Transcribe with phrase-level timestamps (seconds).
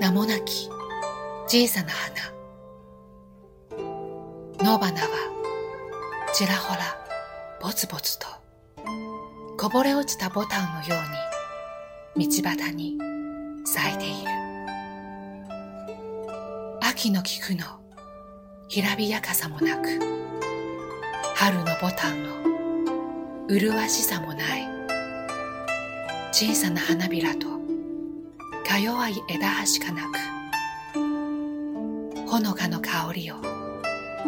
[0.00, 0.68] 名もなき
[1.46, 2.32] 小さな花
[4.72, 5.08] 野花は
[6.32, 6.80] ちらほら
[7.60, 8.26] ぼつぼつと
[9.58, 10.94] こぼれ落ちたボタンのよ
[12.14, 12.96] うに道端に
[13.64, 14.16] 咲いている
[16.80, 17.64] 秋の菊の
[18.68, 19.88] ひらびやかさもなく
[21.34, 22.22] 春のボタン
[22.86, 24.68] の麗しさもない
[26.30, 27.57] 小さな花びらと
[28.68, 30.18] か弱い枝葉しかなく
[32.30, 33.36] ほのかの香りを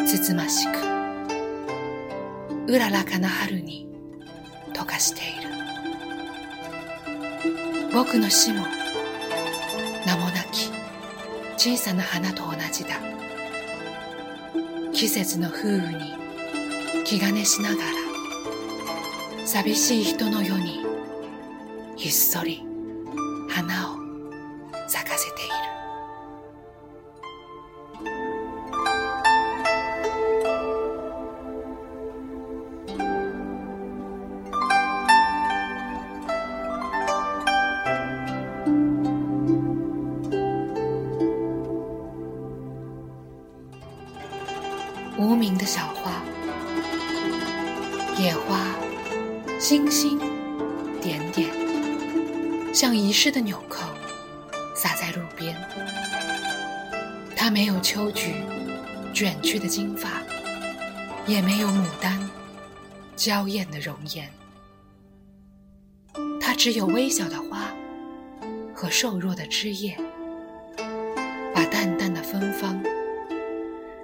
[0.07, 0.79] つつましく
[2.67, 3.87] うららかな春に
[4.73, 5.51] 溶かしている
[7.93, 8.63] 僕の死も
[10.07, 10.71] 名もなき
[11.57, 12.91] 小さな花と同じだ
[14.93, 16.13] 季節の風雨に
[17.05, 17.91] 気兼ねしながら
[19.47, 20.81] 寂しい人の世に
[21.97, 22.63] ひっそり
[23.51, 23.90] 花を
[45.17, 46.11] 无名的小花，
[48.19, 48.61] 野花，
[49.61, 50.19] 星星
[51.01, 51.49] 点点，
[52.75, 53.90] 像遗失的纽扣。
[55.41, 55.57] 边，
[57.35, 58.35] 它没有秋菊
[59.15, 60.21] 卷曲的金发，
[61.27, 62.21] 也没有牡丹
[63.17, 64.31] 娇艳的容颜，
[66.39, 67.75] 它只有微小的花
[68.75, 69.97] 和瘦弱的枝叶，
[71.55, 72.79] 把淡淡的芬芳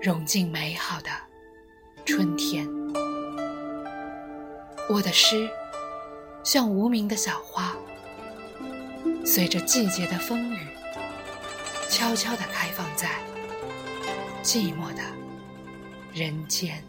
[0.03, 1.11] 融进美好的
[2.07, 2.67] 春天。
[4.89, 5.51] 我的诗
[6.43, 7.75] 像无名的小花，
[9.27, 10.57] 随着季节的风雨。
[11.89, 13.09] 悄悄地开放在
[14.43, 15.03] 寂寞的
[16.13, 16.83] 人间。